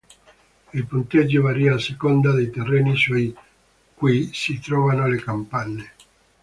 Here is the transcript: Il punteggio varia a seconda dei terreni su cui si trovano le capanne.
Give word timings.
Il 0.73 0.87
punteggio 0.87 1.43
varia 1.43 1.75
a 1.75 1.79
seconda 1.79 2.31
dei 2.33 2.49
terreni 2.49 2.95
su 2.97 3.13
cui 3.93 4.31
si 4.33 4.59
trovano 4.59 5.05
le 5.05 5.21
capanne. 5.21 5.91